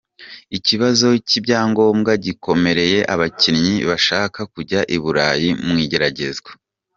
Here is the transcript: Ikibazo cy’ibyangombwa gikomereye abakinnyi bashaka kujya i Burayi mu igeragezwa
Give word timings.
Ikibazo 0.57 1.07
cy’ibyangombwa 1.27 2.11
gikomereye 2.25 2.99
abakinnyi 3.13 3.75
bashaka 3.89 4.39
kujya 4.53 4.79
i 4.95 4.97
Burayi 5.03 5.49
mu 5.65 5.75
igeragezwa 5.85 6.51